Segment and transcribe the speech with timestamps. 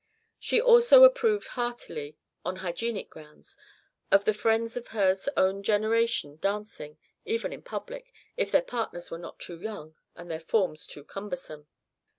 [0.39, 3.55] She also approved heartily, on hygienic grounds,
[4.11, 9.19] of the friends of her own generation dancing, even in public, if their partners were
[9.19, 11.67] not too young and their forms too cumbersome.